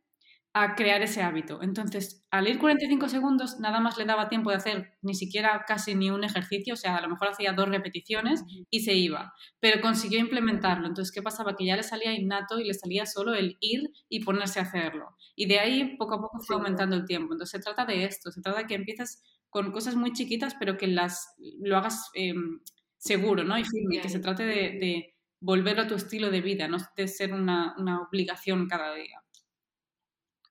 [0.58, 1.62] a crear ese hábito.
[1.62, 5.94] Entonces, al ir 45 segundos, nada más le daba tiempo de hacer ni siquiera casi
[5.94, 9.82] ni un ejercicio, o sea, a lo mejor hacía dos repeticiones y se iba, pero
[9.82, 10.86] consiguió implementarlo.
[10.86, 11.56] Entonces, ¿qué pasaba?
[11.56, 15.14] Que ya le salía innato y le salía solo el ir y ponerse a hacerlo.
[15.34, 17.34] Y de ahí, poco a poco, fue aumentando el tiempo.
[17.34, 20.78] Entonces, se trata de esto, se trata de que empieces con cosas muy chiquitas, pero
[20.78, 22.60] que las lo hagas em,
[22.96, 23.58] seguro, ¿no?
[23.58, 27.34] Y firme, que se trate de, volver a tu estilo de vida, no de ser
[27.34, 29.20] una obligación cada día.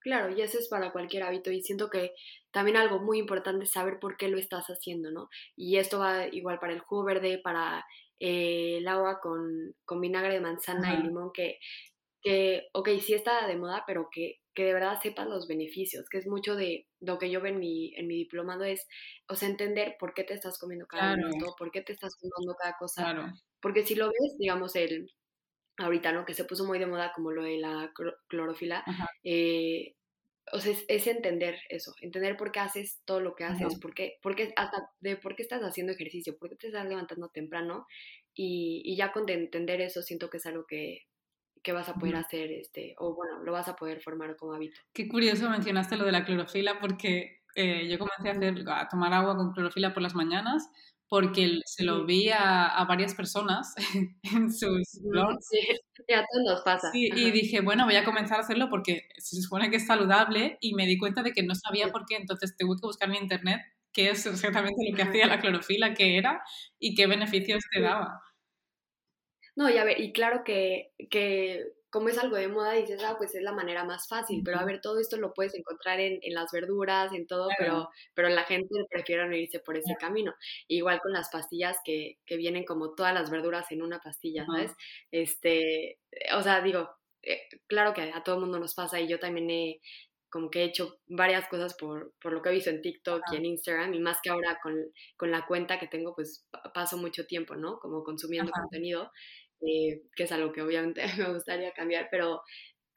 [0.06, 2.14] Claro, y eso es para cualquier hábito y siento que
[2.52, 5.30] también algo muy importante es saber por qué lo estás haciendo, ¿no?
[5.56, 7.84] Y esto va igual para el jugo verde, para
[8.20, 11.58] eh, el agua con, con, vinagre de manzana y limón, que,
[12.22, 16.20] que, ok, sí está de moda, pero que, que de verdad sepas los beneficios, que
[16.20, 18.88] es mucho de lo que yo veo en mi, en mi diplomado, es,
[19.28, 21.56] o sea, entender por qué te estás comiendo cada claro.
[21.58, 23.02] por qué te estás comiendo cada cosa.
[23.06, 23.34] Claro.
[23.60, 25.10] Porque si lo ves, digamos, el,
[25.78, 26.26] ahorita, ¿no?
[26.26, 27.92] Que se puso muy de moda como lo de la
[28.28, 28.84] clorofila.
[29.24, 29.95] Eh,
[30.52, 34.20] o sea, es, entender eso, entender por qué haces todo lo que haces, por qué,
[34.56, 37.88] hasta de por qué estás haciendo ejercicio, por qué te estás levantando temprano
[38.34, 41.04] y, ya con entender eso siento que es algo que,
[41.74, 44.80] vas a poder hacer, este, o bueno, lo vas a poder formar como hábito.
[44.94, 49.14] Qué curioso mencionaste lo de la clorofila porque eh, yo comencé a, hacer, a tomar
[49.14, 50.70] agua con clorofila por las mañanas
[51.08, 53.74] porque se lo vi a, varias personas
[54.24, 55.48] en sus blogs.
[55.50, 55.60] Sí,
[56.08, 56.90] ya todo nos pasa.
[56.94, 60.74] y dije, bueno, voy a comenzar a hacerlo porque se supone que es saludable y
[60.74, 63.62] me di cuenta de que no sabía por qué, entonces tuve que buscar en internet
[63.96, 66.44] qué es exactamente lo que hacía la clorofila, qué era
[66.78, 68.22] y qué beneficios te daba.
[69.56, 71.64] No, y a ver, y claro que, que
[71.96, 74.66] como es algo de moda, dices, ah, pues es la manera más fácil, pero a
[74.66, 78.44] ver, todo esto lo puedes encontrar en, en las verduras, en todo, pero, pero la
[78.44, 80.36] gente prefiere no irse por ese camino.
[80.68, 84.74] Igual con las pastillas que, que, vienen como todas las verduras en una pastilla, ¿sabes?
[85.10, 86.00] Este,
[86.36, 86.90] o sea, digo,
[87.22, 89.80] eh, claro que a todo el mundo nos pasa y yo también he
[90.30, 93.38] como que he hecho varias cosas por, por lo que he visto en TikTok y
[93.38, 94.76] en Instagram y más que ahora con,
[95.16, 97.80] con, la cuenta que tengo, pues paso mucho tiempo, ¿no?
[97.80, 99.14] Como consumiendo contenido
[99.68, 102.42] eh, que es algo que obviamente me gustaría cambiar, pero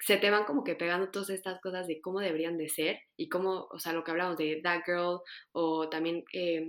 [0.01, 3.29] se te van como que pegando todas estas cosas de cómo deberían de ser y
[3.29, 5.21] cómo, o sea, lo que hablamos de That Girl
[5.53, 6.69] o también eh,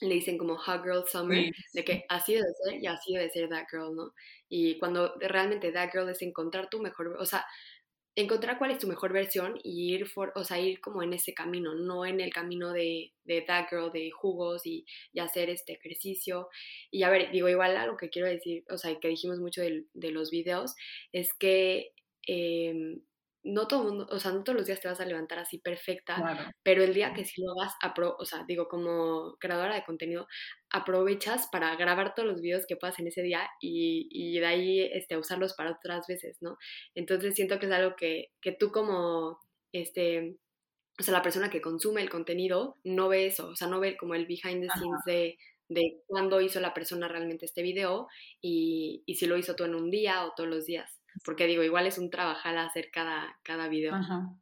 [0.00, 3.48] le dicen como Hot Girl Summer, de que así debe ser y así debe ser
[3.48, 4.12] That Girl, ¿no?
[4.48, 7.44] Y cuando realmente That Girl es encontrar tu mejor, o sea,
[8.16, 11.32] encontrar cuál es tu mejor versión y ir, for, o sea, ir como en ese
[11.32, 15.74] camino, no en el camino de, de that girl, de jugos y, y, hacer este
[15.74, 16.48] ejercicio.
[16.90, 19.62] Y a ver, digo, igual a lo que quiero decir, o sea, que dijimos mucho
[19.62, 20.74] de, de los videos,
[21.12, 21.92] es que
[22.26, 22.98] eh,
[23.42, 26.26] no todo mundo, o sea, no todos los días te vas a levantar así perfecta,
[26.62, 27.74] pero el día que sí lo hagas,
[28.18, 30.26] o sea, digo, como creadora de contenido,
[30.70, 34.80] aprovechas para grabar todos los videos que puedas en ese día y, y de ahí
[34.80, 36.56] este, usarlos para otras veces, ¿no?
[36.94, 39.38] Entonces siento que es algo que, que tú como,
[39.72, 40.36] este,
[40.98, 43.96] o sea, la persona que consume el contenido no ve eso, o sea, no ve
[43.96, 48.08] como el behind the scenes de, de cuándo hizo la persona realmente este video
[48.40, 50.99] y, y si lo hizo tú en un día o todos los días.
[51.24, 53.94] Porque digo, igual es un trabajar hacer cada, cada video.
[53.94, 54.34] Ajá.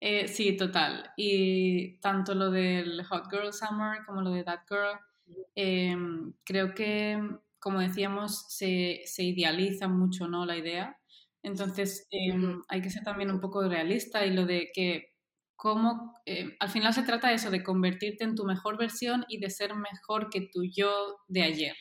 [0.00, 1.10] Eh, sí, total.
[1.16, 4.98] Y tanto lo del Hot Girl Summer como lo de That Girl,
[5.54, 7.18] em, creo que,
[7.58, 10.44] como decíamos, se, se, idealiza mucho ¿no?
[10.44, 10.98] la idea.
[11.42, 15.14] Entonces, em, hay que ser también un poco realista y lo de que
[15.56, 19.38] cómo, em, al final se trata de eso, de convertirte en tu mejor versión y
[19.40, 21.76] de ser mejor que tu yo de ayer.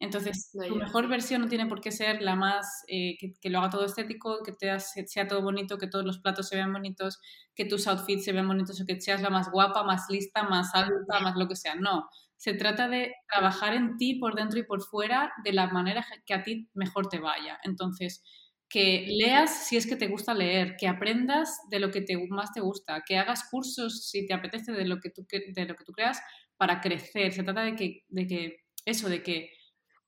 [0.00, 3.70] Entonces, tu mejor versión no tiene por qué ser la más, eh, que, lo haga
[3.70, 7.20] todo estético, que te sea todo bonito, que todos los platos se vean bonitos,
[7.54, 10.74] que tus outfits se vean bonitos o que seas la más guapa, más lista, más
[10.74, 11.74] alta, más lo que sea.
[11.76, 16.04] No, se trata de trabajar en ti por dentro y por fuera de la manera
[16.26, 17.58] que a ti mejor te vaya.
[17.62, 18.22] Entonces,
[18.68, 22.52] que leas si es que te gusta leer, que aprendas de lo que te, más
[22.52, 25.84] te gusta, que hagas cursos si te apetece de lo que tú, de lo que
[25.84, 26.20] tú creas
[26.56, 27.32] para crecer.
[27.32, 29.50] Se trata de que, de que eso, de que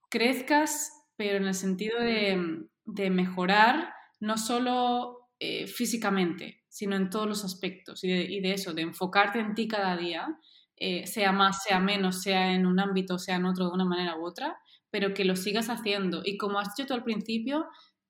[0.08, 7.44] crezcas, pero en el sentido de, mejorar no solo eh, físicamente, sino en todos los
[7.44, 10.38] aspectos y de, eso, de enfocarte en ti cada día,
[10.76, 14.16] eh, sea más, sea menos, sea en un ámbito, sea en otro, de una manera
[14.18, 14.58] u otra,
[14.90, 16.22] pero que lo sigas haciendo.
[16.24, 17.66] Y como has dicho tú al principio,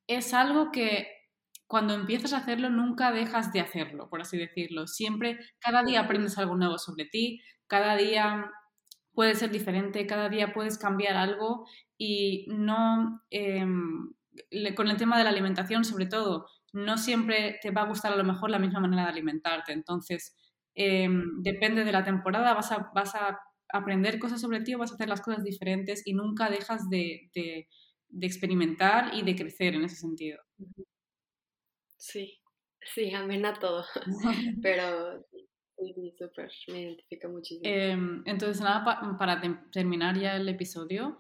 [0.06, 1.08] es algo que
[1.66, 4.86] cuando empiezas a hacerlo nunca dejas de hacerlo, por así decirlo.
[4.86, 8.50] Siempre, cada día aprendes algo nuevo sobre ti, cada día
[9.12, 11.66] puede ser diferente, cada día puedes cambiar algo
[11.98, 14.12] y no, em,
[14.74, 18.16] con el tema de la alimentación sobre todo, no siempre te va a gustar a
[18.16, 19.72] lo mejor la misma manera de alimentarte.
[19.72, 20.36] Entonces,
[20.74, 24.92] em, depende de la temporada, vas a, vas a aprender cosas sobre ti o vas
[24.92, 27.68] a hacer las cosas diferentes y nunca dejas de, de,
[28.20, 30.38] experimentar y de crecer en ese sentido.
[31.98, 32.40] Sí,
[32.94, 33.84] sí, amena todo.
[34.62, 37.62] Pero sí, súper, me identifica muchísimo.
[37.64, 39.40] Em, entonces, nada, para
[39.72, 41.18] terminar ya el episodio,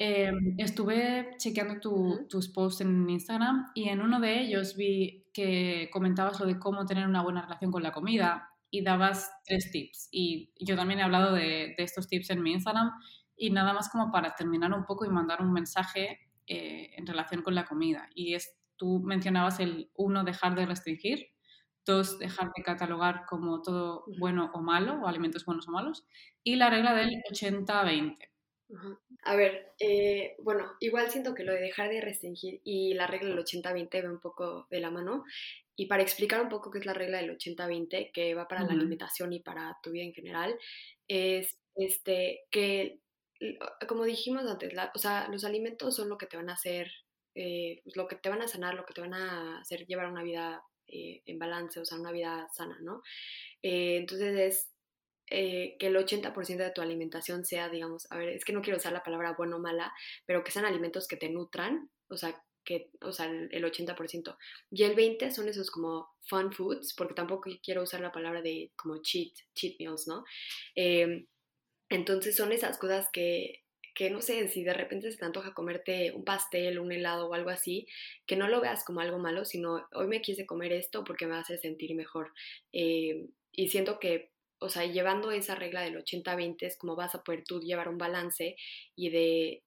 [0.00, 1.80] Em, estuve chequeando
[2.28, 6.86] tus posts en Instagram y en uno de ellos vi que comentabas lo de cómo
[6.86, 10.08] tener una buena relación con la comida y dabas tres tips.
[10.12, 12.92] Y yo también he hablado de, estos tips en mi Instagram
[13.36, 17.42] y nada más como para terminar un poco y mandar un mensaje eh, en relación
[17.42, 18.08] con la comida.
[18.14, 21.26] Y es, tú mencionabas el uno, dejar de restringir,
[21.84, 26.06] dos, dejar de catalogar como todo bueno o malo, o alimentos buenos o malos,
[26.44, 28.16] y la regla del 80-20
[29.22, 33.30] a ver, eh, bueno, igual siento que lo de dejar de restringir y la regla
[33.30, 35.24] del 80-20 va un poco de la mano.
[35.76, 38.72] Y para explicar un poco qué es la regla del 80-20, que va para la
[38.72, 40.58] alimentación y para tu vida en general,
[41.06, 43.00] es este, que,
[43.86, 46.90] como dijimos antes, o sea, los alimentos son lo que te van a hacer,
[47.34, 50.24] eh, lo que te van a sanar, lo que te van a hacer llevar una
[50.24, 53.02] vida eh, en balance, o sea, una vida sana, ¿no?
[53.60, 54.77] entonces es
[55.30, 58.78] eh, que el 80% de tu alimentación sea, digamos, a ver, es que no quiero
[58.78, 59.92] usar la palabra bueno o mala,
[60.26, 64.36] pero que sean alimentos que te nutran, o sea, que, o sea, el, 80%.
[64.70, 68.72] Y el 20% son esos como fun foods, porque tampoco quiero usar la palabra de
[68.76, 70.24] como cheat, cheat meals, ¿no?
[70.74, 71.26] Em,
[71.88, 73.64] entonces son esas cosas que,
[73.94, 77.34] que no sé, si de repente se te antoja comerte un pastel, un helado o
[77.34, 77.86] algo así,
[78.26, 81.36] que no lo veas como algo malo, sino hoy me quise comer esto porque me
[81.36, 82.32] hace sentir mejor.
[82.72, 87.22] Em, y siento que o sea, llevando esa regla del 80-20 es como vas a
[87.22, 88.56] poder tú llevar un balance
[88.94, 89.62] y de,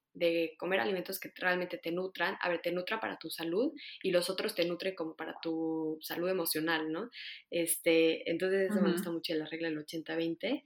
[0.57, 3.71] comer alimentos que realmente te nutran, a ver, te nutra para tu salud
[4.03, 7.09] y los otros te nutren como para tu salud emocional, ¿no?
[7.49, 10.63] Este, entonces eso me gusta mucho la regla del 80-20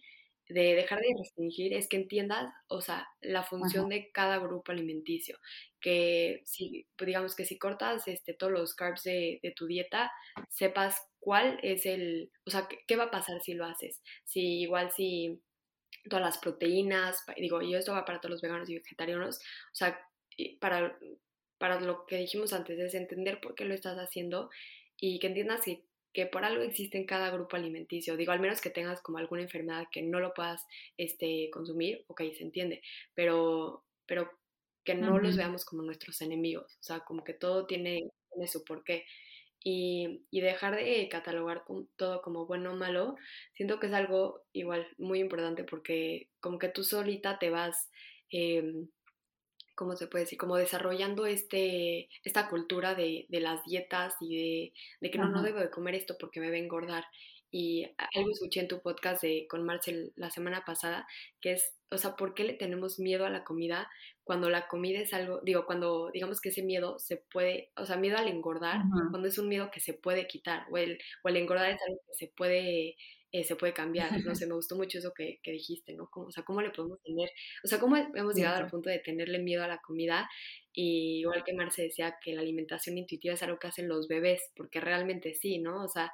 [0.47, 5.39] de dejar de restringir es que entiendas, o sea, la función de cada grupo alimenticio.
[5.79, 10.11] Que si, pues, digamos que si cortas este, todos los carbs de, de, tu dieta,
[10.49, 13.99] sepas cuál es el, o sea, qué, va a pasar si lo haces.
[14.25, 15.41] Si igual si
[16.07, 19.99] todas las proteínas, digo, y esto va para todos los veganos y vegetarianos, o sea,
[20.61, 20.99] para,
[21.57, 24.51] para lo que dijimos antes, es entender por qué lo estás haciendo
[24.97, 25.83] y que entiendas que
[26.13, 28.15] que por algo existe en cada grupo alimenticio.
[28.15, 32.21] Digo, al menos que tengas como alguna enfermedad que no lo puedas este, consumir, ok,
[32.37, 32.81] se entiende,
[33.13, 34.31] pero, pero
[34.85, 38.63] que no los veamos como nuestros enemigos, o sea, como que todo tiene, tiene su
[38.63, 39.05] porqué.
[39.67, 41.63] Y, y, dejar de catalogar
[41.95, 43.15] todo como bueno o malo,
[43.55, 47.89] siento que es algo igual muy importante porque como que tú solita te vas
[48.29, 48.87] em,
[49.75, 50.37] ¿cómo se puede decir?
[50.37, 55.59] Como desarrollando este, esta cultura de, de las dietas y de, que no, no debo
[55.59, 57.05] de comer esto porque me va a engordar.
[57.57, 61.07] Y algo escuché en tu podcast de, con Marcel la semana pasada,
[61.39, 63.89] que es, o sea, ¿por qué le tenemos miedo a la comida
[64.25, 67.95] cuando la comida es algo, digo, cuando digamos que ese miedo se puede, o sea,
[67.95, 71.37] miedo al engordar, cuando es un miedo que se puede quitar, o el, o el
[71.37, 72.97] engordar es algo que se puede
[73.31, 74.11] eh, se puede cambiar.
[74.23, 76.09] No sé, me gustó mucho eso que, que dijiste, ¿no?
[76.09, 77.29] Como, o sea, ¿cómo le podemos tener,
[77.65, 80.29] o sea, cómo hemos llegado al punto de tenerle miedo a la comida?
[80.71, 84.41] Y igual que Marce decía que la alimentación intuitiva es algo que hacen los bebés,
[84.55, 85.83] porque realmente sí, ¿no?
[85.83, 86.13] O sea,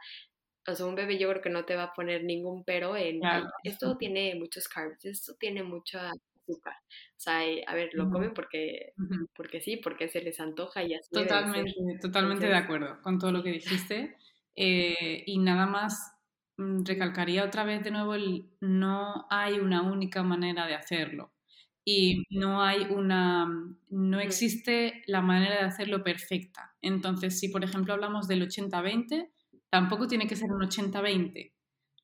[0.67, 3.21] o sea, un bebé yo creo que no te va a poner ningún pero en
[3.63, 6.75] esto tiene muchos carbs, esto tiene mucha azúcar.
[7.17, 8.93] O sea, a ver, lo comen porque,
[9.35, 11.09] porque sí, porque se les antoja y así.
[11.11, 14.15] Totalmente, totalmente de acuerdo con todo lo que dijiste.
[14.55, 16.13] Eh, y nada más
[16.57, 21.33] mm, recalcaría otra vez de nuevo el no hay una única manera de hacerlo.
[21.83, 23.47] Y no hay una,
[23.89, 26.75] no existe la manera de hacerlo perfecta.
[26.81, 29.31] Entonces, si por ejemplo hablamos del 80-20,
[29.71, 31.53] tampoco tiene que ser un 80-20.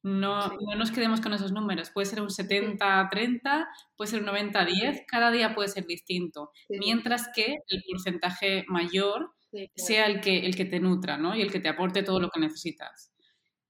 [0.03, 1.91] No, no, nos quedemos con esos números.
[1.91, 6.51] Puede ser un 70-30, puede ser un 90-10, cada día puede ser distinto.
[6.69, 9.33] Mientras que el porcentaje mayor
[9.75, 11.35] sea el que, el que te nutra ¿no?
[11.35, 13.11] y el que te aporte todo lo que necesitas.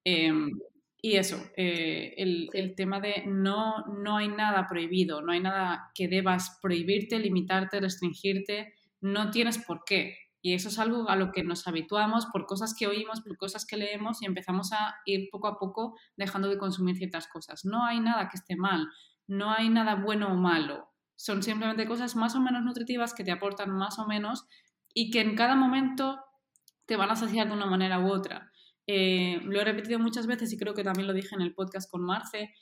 [0.03, 0.51] Em,
[1.01, 5.91] y eso, eh, el, el, tema de no, no hay nada prohibido, no hay nada
[5.95, 10.17] que debas prohibirte, limitarte, restringirte, no tienes por qué.
[10.41, 13.65] Y eso es algo a lo que nos habituamos por cosas que oímos, por cosas
[13.65, 17.65] que leemos y empezamos a ir poco a poco dejando de consumir ciertas cosas.
[17.65, 18.87] No hay nada que esté mal,
[19.27, 20.89] no hay nada bueno o malo.
[21.15, 24.45] Son simplemente cosas más o menos nutritivas que te aportan más o menos
[24.93, 26.19] y que en cada momento
[26.85, 28.51] te van a saciar de una manera u otra.
[28.85, 31.89] Eh, lo he repetido muchas veces y creo que también lo dije en el podcast
[31.91, 32.53] con Marce.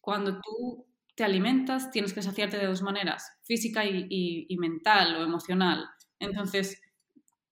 [0.00, 4.06] Cuando tú te alimentas, tienes que saciarte de dos maneras, física y,
[4.48, 5.86] y mental o emocional.
[6.18, 6.80] Entonces,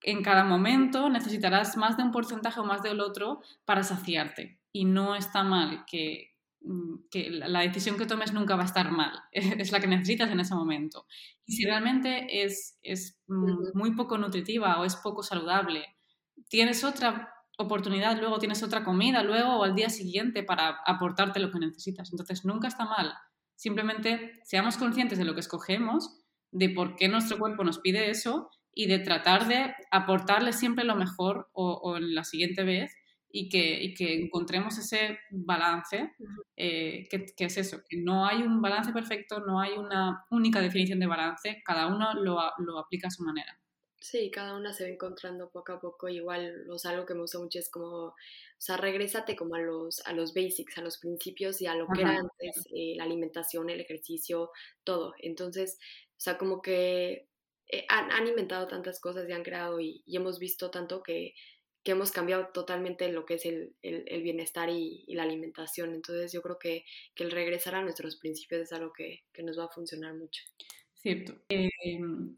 [0.03, 4.61] en cada momento necesitarás más de un porcentaje o más del otro para saciarte.
[4.73, 6.95] Y no está mal que, mm,
[7.31, 10.55] la decisión que tomes nunca va a estar mal, es la que necesitas en ese
[10.55, 11.07] momento.
[11.47, 15.85] Y si realmente es, es muy poco nutritiva o es poco saludable,
[16.49, 21.51] tienes otra oportunidad, luego tienes otra comida, luego o al día siguiente para aportarte lo
[21.51, 22.13] que necesitas.
[22.13, 23.13] Entonces nunca está mal.
[23.57, 26.21] Simplemente seamos conscientes de lo que escogemos,
[26.53, 30.95] de por qué nuestro cuerpo nos pide eso y de tratar de aportarle siempre lo
[30.95, 32.95] mejor o, en la siguiente vez
[33.29, 36.12] y que, que encontremos ese balance,
[36.55, 40.61] eh, que, que, es eso, que no hay un balance perfecto, no hay una única
[40.61, 43.59] definición de balance, cada uno lo, lo aplica a su manera.
[44.01, 46.09] Sí, cada una se va encontrando poco a poco.
[46.09, 48.14] Igual, o sea, algo que me gusta mucho es como, o
[48.59, 52.03] sea, regrésate como a los, a los basics, a los principios y a lo que
[52.03, 54.53] era antes, eh, la alimentación, el ejercicio,
[54.85, 55.14] todo.
[55.18, 57.26] Entonces, o sea, como que
[57.71, 61.35] eh, han, inventado tantas cosas y han creado y, hemos visto tanto que,
[61.83, 65.95] que, hemos cambiado totalmente lo que es el, el, bienestar y, la alimentación.
[65.95, 69.66] Entonces yo creo que, que, el regresar a nuestros principios es algo que, nos va
[69.66, 70.43] a funcionar mucho.
[70.95, 71.35] Cierto.
[71.51, 71.69] Eh,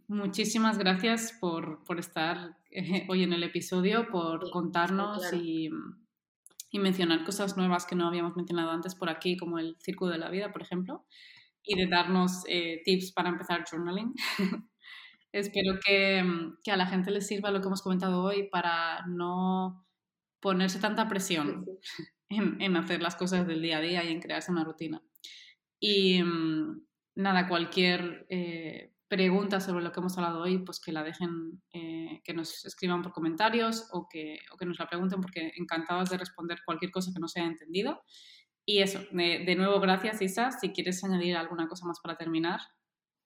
[0.09, 5.71] muchísimas gracias por, por estar eh, hoy en el episodio, por contarnos y,
[6.73, 10.19] y, mencionar cosas nuevas que no habíamos mencionado antes por aquí, como el círculo de
[10.19, 11.07] la vida, por ejemplo,
[11.63, 12.43] y de darnos
[12.85, 14.13] tips para empezar journaling.
[15.33, 19.87] Espero mm, que, a la gente le sirva lo que hemos comentado hoy para no
[20.41, 21.67] ponerse tanta presión
[22.29, 25.03] en, hacer las cosas del día a día y en crearse una rutina.
[25.79, 26.83] Y mm,
[27.17, 32.21] nada, cualquier eh, pregunta sobre lo que hemos hablado hoy, pues que la dejen, eh,
[32.25, 36.59] que nos escriban por comentarios o que, que, nos la pregunten porque encantados de responder
[36.65, 38.03] cualquier cosa que no se haya entendido.
[38.65, 40.53] Y eso, de nuevo, gracias Isa.
[40.53, 42.61] Si quieres añadir alguna cosa más para terminar.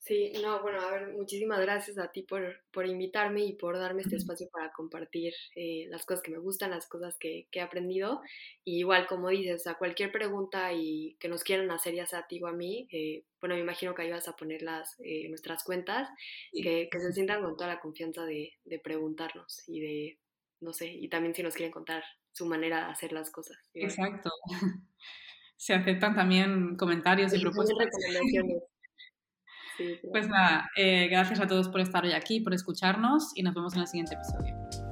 [0.04, 4.02] Sí, no, bueno, a ver, muchísimas gracias a ti por, por invitarme y por darme
[4.02, 7.62] este espacio para compartir eh, las cosas que me gustan, las cosas que, que, he
[7.62, 8.20] aprendido.
[8.64, 12.26] Y igual, como dices, a cualquier pregunta y que nos quieran hacer, ya sea a
[12.26, 15.26] ti o a mí, eh, bueno, me imagino que ahí vas a poner las, eh,
[15.30, 16.10] nuestras cuentas,
[16.52, 20.18] que, que, se sientan con toda la confianza de, de, preguntarnos y de,
[20.60, 23.56] no sé, y también si nos quieren contar su manera de hacer las cosas.
[23.72, 24.30] Exacto.
[25.56, 27.78] Se aceptan también comentarios y, propuestas.
[30.10, 33.74] Pues nada, eh, gracias a todos por estar hoy aquí, por escucharnos y nos vemos
[33.74, 34.83] en el siguiente episodio.